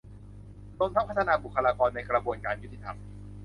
[0.77, 2.97] รวมทั้งพัฒนาบุคลากรในกระบวนการยุติธรรม